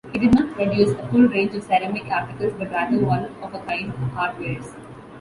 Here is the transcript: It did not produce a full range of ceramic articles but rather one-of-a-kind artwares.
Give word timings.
It 0.15 0.17
did 0.17 0.33
not 0.33 0.53
produce 0.55 0.97
a 0.99 1.07
full 1.09 1.27
range 1.27 1.53
of 1.53 1.61
ceramic 1.61 2.07
articles 2.11 2.53
but 2.57 2.71
rather 2.71 2.97
one-of-a-kind 3.05 3.93
artwares. 4.15 4.73